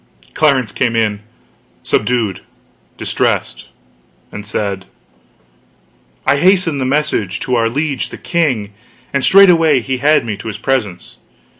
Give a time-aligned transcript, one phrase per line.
[0.33, 1.19] Clarence came in,
[1.83, 2.41] subdued,
[2.97, 3.67] distressed,
[4.31, 4.87] and said:
[6.25, 8.73] "I hasted the message to our liege the king,
[9.13, 11.17] and straightway he had me to his presence.